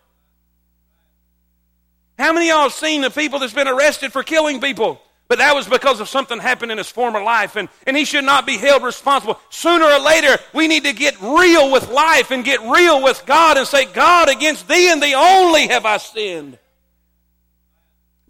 [2.19, 5.01] How many of y'all seen the people that's been arrested for killing people?
[5.27, 8.25] But that was because of something happened in his former life, and, and he should
[8.25, 9.41] not be held responsible.
[9.49, 13.57] Sooner or later, we need to get real with life and get real with God
[13.57, 16.59] and say, God, against thee and thee only have I sinned.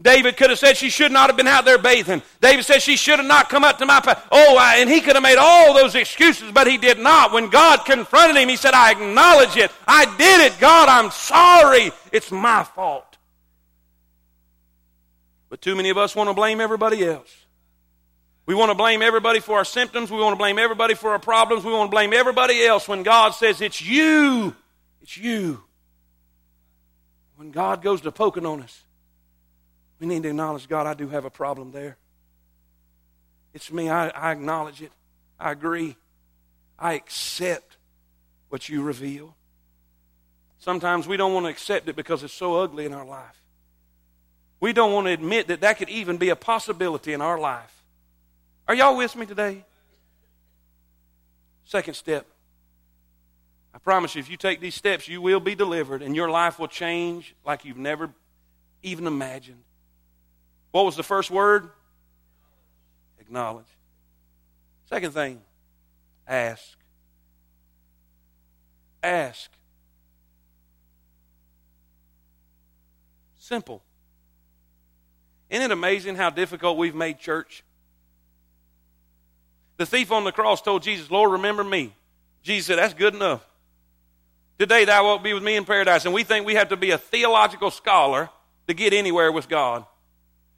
[0.04, 2.20] David could have said she should not have been out there bathing.
[2.42, 4.28] David said she should have not come up to my path.
[4.30, 7.32] Oh, I, and he could have made all those excuses, but he did not.
[7.32, 9.72] When God confronted him, he said, I acknowledge it.
[9.88, 10.60] I did it.
[10.60, 11.90] God, I'm sorry.
[12.12, 13.16] It's my fault.
[15.48, 17.34] But too many of us want to blame everybody else.
[18.44, 20.10] We want to blame everybody for our symptoms.
[20.10, 21.64] We want to blame everybody for our problems.
[21.64, 24.54] We want to blame everybody else when God says, It's you.
[25.00, 25.64] It's you.
[27.36, 28.83] When God goes to poking on us,
[30.04, 31.96] we need to acknowledge, God, I do have a problem there.
[33.54, 33.88] It's me.
[33.88, 34.92] I, I acknowledge it.
[35.40, 35.96] I agree.
[36.78, 37.78] I accept
[38.50, 39.34] what you reveal.
[40.58, 43.40] Sometimes we don't want to accept it because it's so ugly in our life.
[44.60, 47.82] We don't want to admit that that could even be a possibility in our life.
[48.68, 49.64] Are y'all with me today?
[51.64, 52.26] Second step.
[53.72, 56.58] I promise you, if you take these steps, you will be delivered and your life
[56.58, 58.10] will change like you've never
[58.82, 59.64] even imagined.
[60.74, 61.70] What was the first word?
[63.20, 63.68] Acknowledge.
[64.90, 65.40] Second thing,
[66.26, 66.76] ask.
[69.00, 69.52] Ask.
[73.38, 73.84] Simple.
[75.48, 77.62] Isn't it amazing how difficult we've made church?
[79.76, 81.94] The thief on the cross told Jesus, Lord, remember me.
[82.42, 83.46] Jesus said, That's good enough.
[84.58, 86.04] Today thou wilt be with me in paradise.
[86.04, 88.28] And we think we have to be a theological scholar
[88.66, 89.86] to get anywhere with God.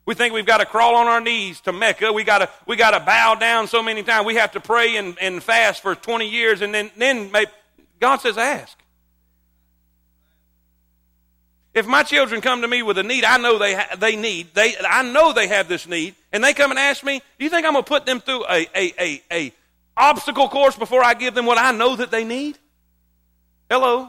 [0.06, 2.12] We think we've got to crawl on our knees to Mecca.
[2.12, 4.24] We got to, we got to bow down so many times.
[4.24, 6.62] We have to pray and, and fast for 20 years.
[6.62, 7.50] And then, then maybe,
[7.98, 8.78] God says, ask.
[11.74, 14.54] If my children come to me with a need, I know they, ha- they need,
[14.54, 17.50] they, I know they have this need, and they come and ask me, do you
[17.50, 19.52] think I'm going to put them through a, a, a, a
[19.96, 22.56] obstacle course before I give them what I know that they need?
[23.68, 24.08] Hello?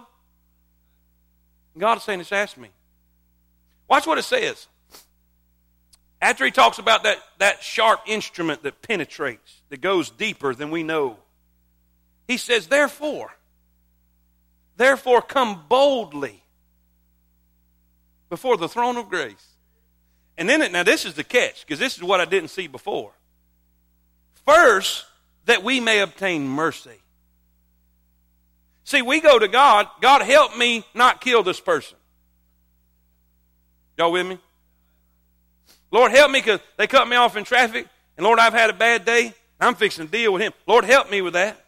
[1.77, 2.69] God is saying, just ask me.
[3.89, 4.67] Watch what it says.
[6.21, 10.83] After he talks about that, that sharp instrument that penetrates, that goes deeper than we
[10.83, 11.17] know,
[12.27, 13.31] he says, Therefore,
[14.75, 16.43] therefore come boldly
[18.29, 19.45] before the throne of grace.
[20.37, 22.67] And then, it, now this is the catch, because this is what I didn't see
[22.67, 23.11] before.
[24.45, 25.05] First,
[25.45, 26.99] that we may obtain mercy.
[28.83, 31.97] See, we go to God, God help me not kill this person.
[33.97, 34.39] Y'all with me?
[35.91, 38.73] Lord, help me because they cut me off in traffic, and Lord, I've had a
[38.73, 39.33] bad day.
[39.59, 40.53] I'm fixing to deal with him.
[40.67, 41.63] Lord, help me with that.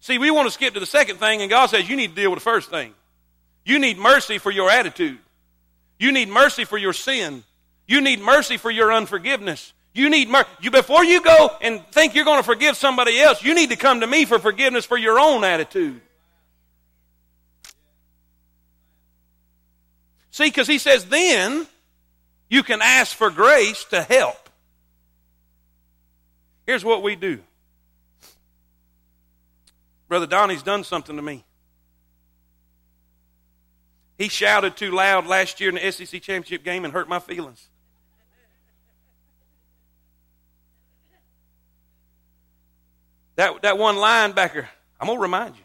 [0.00, 2.14] See, we want to skip to the second thing, and God says you need to
[2.14, 2.94] deal with the first thing.
[3.64, 5.18] You need mercy for your attitude.
[5.98, 7.44] You need mercy for your sin.
[7.86, 9.72] You need mercy for your unforgiveness.
[9.92, 10.48] You need mercy.
[10.60, 13.76] You, before you go and think you're going to forgive somebody else, you need to
[13.76, 16.00] come to me for forgiveness for your own attitude.
[20.30, 21.66] See, because he says, then
[22.50, 24.50] you can ask for grace to help.
[26.66, 27.38] Here's what we do.
[30.08, 31.44] Brother Donnie's done something to me.
[34.18, 37.68] He shouted too loud last year in the SEC championship game and hurt my feelings.
[43.36, 44.66] That, that one linebacker,
[45.00, 45.62] I'm going to remind you.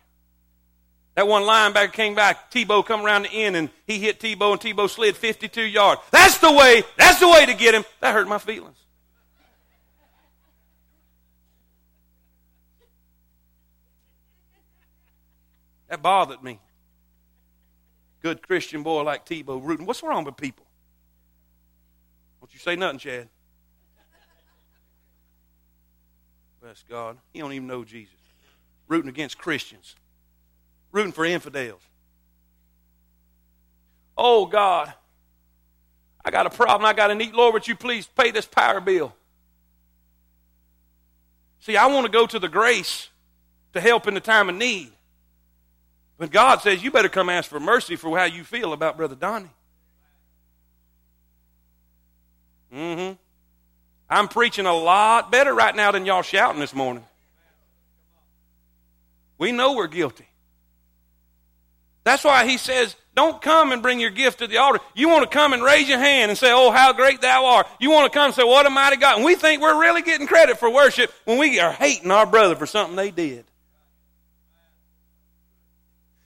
[1.16, 4.60] That one linebacker came back, Tebow come around the end and he hit Tebow and
[4.60, 6.02] Tebow slid 52 yards.
[6.12, 7.86] That's the way, that's the way to get him.
[8.02, 8.78] That hurt my feelings.
[15.88, 16.60] That bothered me.
[18.22, 19.86] Good Christian boy like Tebow rooting.
[19.86, 20.66] What's wrong with people?
[22.42, 23.30] Don't you say nothing, Chad.
[26.62, 27.18] Bless God.
[27.32, 28.16] He don't even know Jesus.
[28.88, 29.96] Rooting against Christians
[30.96, 31.82] rooting for infidels.
[34.18, 34.94] Oh, God,
[36.24, 36.86] I got a problem.
[36.86, 37.34] I got a need.
[37.34, 39.14] Lord, would you please pay this power bill?
[41.60, 43.10] See, I want to go to the grace
[43.74, 44.92] to help in the time of need.
[46.18, 49.16] But God says, you better come ask for mercy for how you feel about Brother
[49.16, 49.50] Donnie.
[52.74, 53.16] Mm-hmm.
[54.10, 57.04] I'm preaching a lot better right now than y'all shouting this morning.
[59.38, 60.28] We know we're guilty.
[62.06, 64.80] That's why he says, don't come and bring your gift to the altar.
[64.94, 67.68] You want to come and raise your hand and say, Oh, how great thou art.
[67.80, 69.16] You want to come and say, What a mighty God.
[69.16, 72.58] And we think we're really getting credit for worship when we are hating our brother
[72.58, 73.46] for something they did.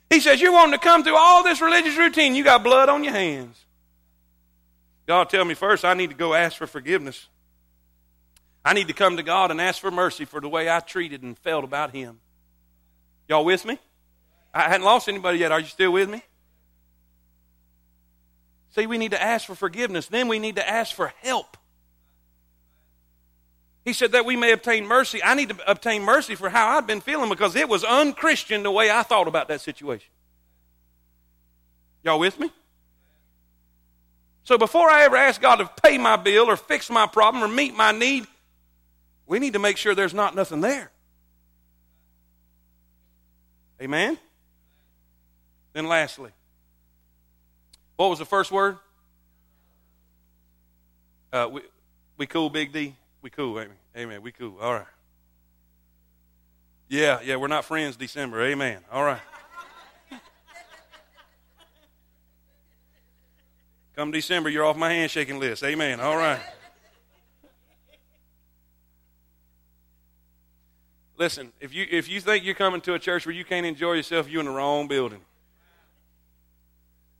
[0.09, 2.33] He says, You're wanting to come through all this religious routine.
[2.33, 3.63] You got blood on your hands.
[5.05, 7.27] God tell me first, I need to go ask for forgiveness.
[8.65, 11.21] I need to come to God and ask for mercy for the way I treated
[11.21, 12.19] and felt about Him.
[13.27, 13.77] Y'all with me?
[14.53, 15.51] I hadn't lost anybody yet.
[15.51, 16.23] Are you still with me?
[18.71, 20.07] See, we need to ask for forgiveness.
[20.07, 21.57] Then we need to ask for help.
[23.85, 25.23] He said that we may obtain mercy.
[25.23, 28.71] I need to obtain mercy for how I've been feeling because it was unchristian the
[28.71, 30.09] way I thought about that situation.
[32.03, 32.51] Y'all with me?
[34.43, 37.47] So before I ever ask God to pay my bill or fix my problem or
[37.47, 38.25] meet my need,
[39.27, 40.91] we need to make sure there's not nothing there.
[43.81, 44.17] Amen?
[45.79, 46.31] Then lastly,
[47.95, 48.77] what was the first word?
[51.31, 51.61] Uh, we,
[52.17, 52.95] we cool, Big D?
[53.21, 53.77] We cool, amen.
[53.95, 54.21] Amen.
[54.21, 54.57] We cool.
[54.59, 54.85] All right.
[56.89, 58.43] Yeah, yeah, we're not friends December.
[58.43, 58.79] Amen.
[58.91, 59.21] All right.
[63.95, 65.63] Come December, you're off my handshaking list.
[65.63, 66.01] Amen.
[66.01, 66.41] All right.
[71.17, 73.93] Listen, if you if you think you're coming to a church where you can't enjoy
[73.93, 75.21] yourself, you're in the wrong building.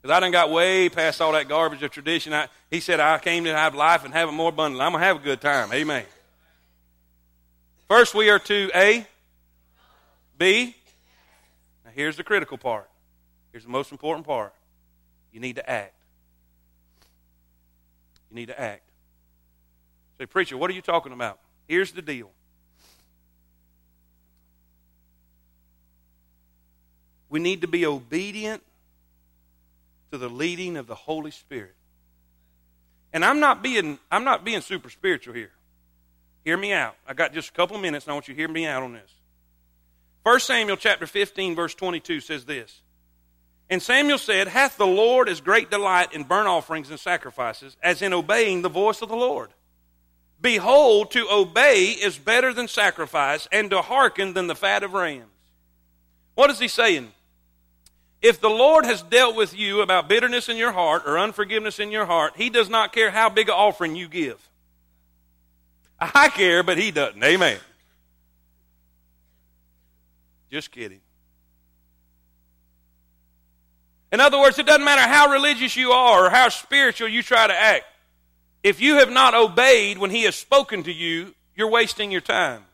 [0.02, 2.34] Because I done got way past all that garbage of tradition.
[2.34, 4.86] I, he said, I came to have life and have it more abundantly.
[4.86, 5.74] I'm going to have a good time.
[5.74, 6.06] Amen.
[7.90, 9.06] First, we are to A,
[10.38, 10.76] B.
[11.84, 12.90] Now, here's the critical part.
[13.52, 14.54] Here's the most important part.
[15.34, 15.94] You need to act.
[18.30, 18.84] You need to act.
[20.18, 21.40] Say, preacher, what are you talking about?
[21.68, 22.30] Here's the deal.
[27.28, 28.64] We need to be obedient
[30.12, 31.76] to the leading of the Holy Spirit.
[33.14, 35.52] And I'm not being I'm not being super spiritual here.
[36.46, 36.96] Hear me out.
[37.08, 38.94] I got just a couple minutes and I want you to hear me out on
[38.94, 39.12] this.
[40.24, 42.82] 1 Samuel chapter 15 verse 22 says this.
[43.70, 48.02] And Samuel said, Hath the Lord as great delight in burnt offerings and sacrifices as
[48.02, 49.50] in obeying the voice of the Lord?
[50.42, 55.26] Behold, to obey is better than sacrifice, and to hearken than the fat of rams.
[56.36, 57.12] What is he saying?
[58.22, 61.92] If the Lord has dealt with you about bitterness in your heart or unforgiveness in
[61.92, 64.46] your heart, He does not care how big an offering you give.
[66.00, 67.24] I care, but He doesn't.
[67.24, 67.60] Amen.
[70.52, 71.02] Just kidding.
[74.12, 77.48] In other words, it doesn't matter how religious you are or how spiritual you try
[77.48, 77.86] to act.
[78.64, 82.66] If you have not obeyed when He has spoken to you, you're wasting your time.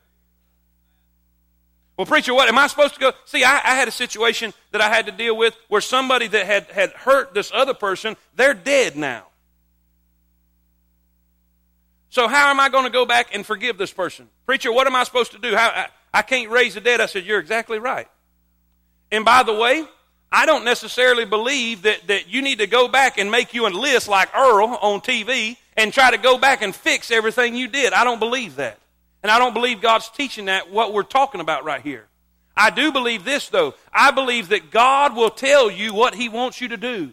[1.96, 3.12] Well, preacher, what am I supposed to go?
[3.24, 6.44] See, I, I, had a situation that I had to deal with where somebody that
[6.44, 9.26] had, had hurt this other person, they're dead now.
[12.10, 14.28] So how am I going to go back and forgive this person?
[14.44, 15.54] Preacher, what am I supposed to do?
[15.54, 17.00] How, I, I can't raise the dead.
[17.00, 18.08] I said, You're exactly right.
[19.10, 19.84] And by the way,
[20.30, 23.68] I don't necessarily believe that, that you need to go back and make you a
[23.68, 27.92] list like Earl on TV and try to go back and fix everything you did.
[27.92, 28.78] I don't believe that.
[29.22, 32.06] And I don't believe God's teaching that what we're talking about right here.
[32.56, 33.74] I do believe this, though.
[33.92, 37.12] I believe that God will tell you what He wants you to do.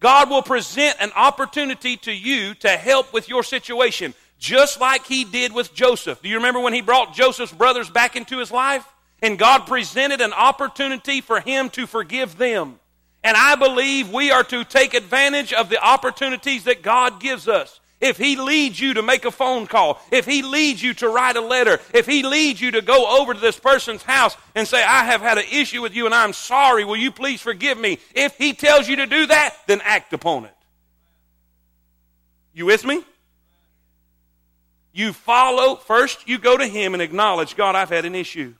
[0.00, 5.24] God will present an opportunity to you to help with your situation, just like He
[5.24, 6.20] did with Joseph.
[6.20, 8.84] Do you remember when He brought Joseph's brothers back into his life?
[9.22, 12.80] And God presented an opportunity for him to forgive them.
[13.22, 17.78] And I believe we are to take advantage of the opportunities that God gives us
[18.02, 21.36] if He leads you to make a phone call, if He leads you to write
[21.36, 24.82] a letter, if He leads you to go over to this person's house and say,
[24.82, 27.98] I have had an issue with you and I'm sorry, will you please forgive me?
[28.14, 30.54] If He tells you to do that, then act upon it.
[32.52, 33.02] You with me?
[34.92, 38.54] You follow, first you go to Him and acknowledge, God, I've had an issue.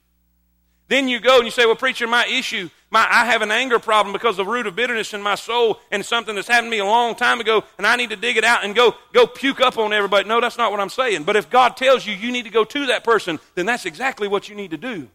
[0.87, 3.79] Then you go and you say, Well, preacher, my issue, my, I have an anger
[3.79, 6.71] problem because of the root of bitterness in my soul and something that's happened to
[6.71, 9.25] me a long time ago, and I need to dig it out and go, go
[9.25, 10.29] puke up on everybody.
[10.29, 11.23] No, that's not what I'm saying.
[11.23, 14.27] But if God tells you you need to go to that person, then that's exactly
[14.27, 15.09] what you need to do.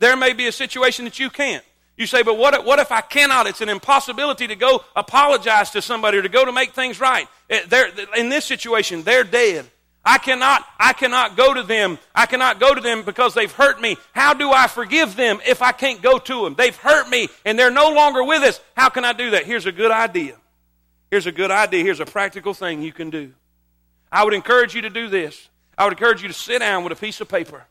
[0.00, 1.64] There may be a situation that you can't.
[1.96, 3.46] You say, but what what if I cannot?
[3.46, 7.28] It's an impossibility to go apologize to somebody or to go to make things right.
[7.48, 9.66] Eh, they're, in this situation, they're dead.
[10.04, 11.98] I cannot, I cannot go to them.
[12.14, 13.96] I cannot go to them because they've hurt me.
[14.12, 16.54] How do I forgive them if I can't go to them?
[16.54, 18.60] They've hurt me and they're no longer with us.
[18.74, 19.44] How can I do that?
[19.44, 20.36] Here's a good idea.
[21.10, 21.84] Here's a good idea.
[21.84, 23.32] Here's a practical thing you can do.
[24.10, 25.48] I would encourage you to do this.
[25.76, 27.66] I would encourage you to sit down with a piece of paper.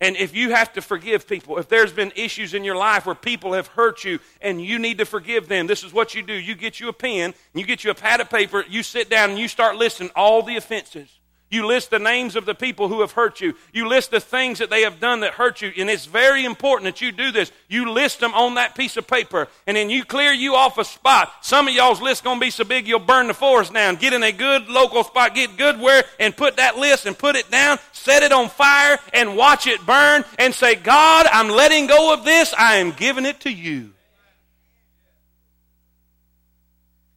[0.00, 3.14] And if you have to forgive people, if there's been issues in your life where
[3.14, 6.34] people have hurt you and you need to forgive them, this is what you do.
[6.34, 9.30] You get you a pen, you get you a pad of paper, you sit down
[9.30, 11.15] and you start listing all the offenses.
[11.48, 13.54] You list the names of the people who have hurt you.
[13.72, 15.72] You list the things that they have done that hurt you.
[15.78, 17.52] And it's very important that you do this.
[17.68, 19.46] You list them on that piece of paper.
[19.64, 21.32] And then you clear you off a spot.
[21.42, 23.94] Some of y'all's list going to be so big you'll burn the forest down.
[23.94, 25.36] Get in a good local spot.
[25.36, 27.78] Get good where and put that list and put it down.
[27.92, 32.24] Set it on fire and watch it burn and say, God, I'm letting go of
[32.24, 32.54] this.
[32.58, 33.92] I am giving it to you.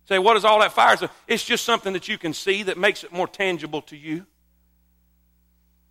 [0.10, 0.97] Say, what is all that fire?
[1.28, 4.26] It's just something that you can see that makes it more tangible to you.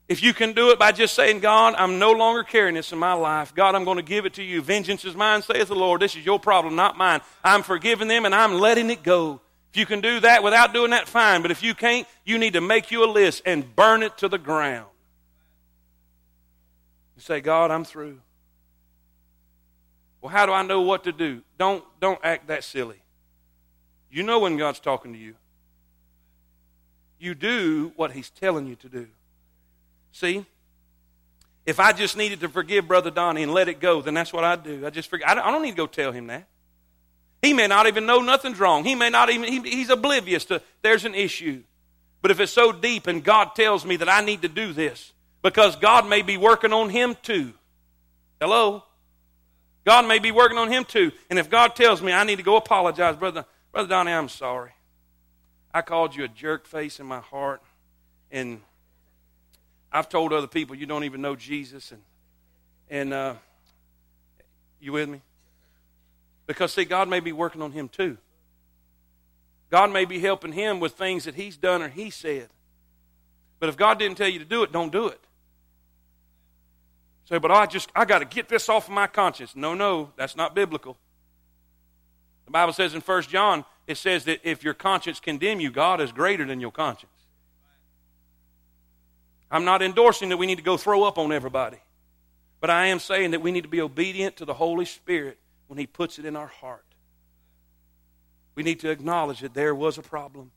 [0.08, 2.98] If you can do it by just saying, God, I'm no longer carrying this in
[2.98, 3.54] my life.
[3.54, 4.60] God, I'm going to give it to you.
[4.60, 6.02] Vengeance is mine, saith the Lord.
[6.02, 7.20] This is your problem, not mine.
[7.44, 9.40] I'm forgiving them and I'm letting it go.
[9.70, 11.40] If you can do that without doing that, fine.
[11.40, 14.26] But if you can't, you need to make you a list and burn it to
[14.26, 14.88] the ground.
[17.14, 18.18] You say, God, I'm through.
[20.20, 21.42] Well, how do I know what to do?
[21.56, 23.00] Don't, don't act that silly.
[24.10, 25.34] You know when God's talking to you.
[27.18, 29.08] You do what He's telling you to do.
[30.12, 30.44] See?
[31.66, 34.42] If I just needed to forgive Brother Donnie and let it go, then that's what
[34.42, 34.86] I'd do.
[34.86, 35.28] I just forget.
[35.28, 36.48] I don't need to go tell him that.
[37.42, 38.84] He may not even know nothing's wrong.
[38.84, 41.62] He may not even, he, he's oblivious to there's an issue.
[42.22, 45.12] But if it's so deep and God tells me that I need to do this,
[45.42, 47.52] because God may be working on him too.
[48.40, 48.82] Hello?
[49.84, 51.12] God may be working on him too.
[51.30, 54.72] And if God tells me I need to go apologize, brother, brother Donnie, I'm sorry.
[55.72, 57.62] I called you a jerk face in my heart,
[58.30, 58.60] and
[59.92, 62.02] I've told other people you don't even know Jesus, and
[62.90, 63.34] and uh,
[64.80, 65.20] you with me?
[66.46, 68.16] Because see, God may be working on him too.
[69.70, 72.48] God may be helping him with things that he's done or he said.
[73.60, 75.20] But if God didn't tell you to do it, don't do it.
[77.28, 79.54] Say, but I just I got to get this off of my conscience.
[79.54, 80.96] No, no, that's not biblical.
[82.48, 86.00] The Bible says in 1 John, it says that if your conscience condemn you, God
[86.00, 87.12] is greater than your conscience.
[89.50, 91.76] I'm not endorsing that we need to go throw up on everybody.
[92.62, 95.78] But I am saying that we need to be obedient to the Holy Spirit when
[95.78, 96.86] He puts it in our heart.
[98.54, 100.50] We need to acknowledge that there was a problem.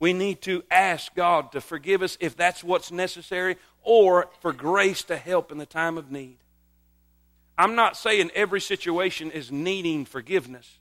[0.00, 5.04] We need to ask God to forgive us if that's what's necessary or for grace
[5.04, 6.38] to help in the time of need.
[7.56, 10.78] I'm not saying every situation is needing forgiveness,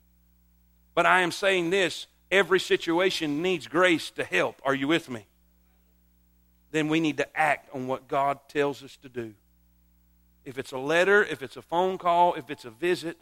[0.96, 4.62] but I am saying this every situation needs grace to help.
[4.66, 5.28] Are you with me?
[6.74, 9.34] then we need to act on what God tells us to do.
[10.44, 13.16] If it's a letter, if it's a phone call, if it's a visit.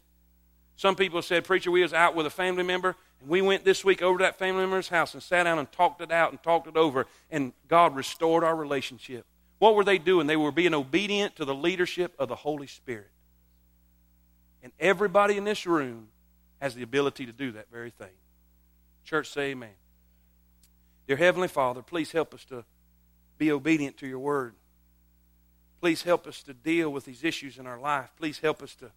[0.78, 3.86] Some people said, Preacher, we was out with a family member, and we went this
[3.86, 6.42] week over to that family member's house and sat down and talked it out and
[6.42, 9.26] talked it over, and God restored our relationship.
[9.60, 10.26] What were they doing?
[10.26, 13.12] They were being obedient to the leadership of the Holy Spirit.
[14.64, 16.08] And everybody in this room
[16.62, 18.14] has the ability to do that very thing.
[19.04, 19.72] Church, say amen.
[21.08, 22.64] Dear Heavenly Father, please help us to
[23.38, 24.54] be obedient to your word.
[25.80, 28.12] Please help us to deal with these issues in our life.
[28.18, 28.92] Please help us to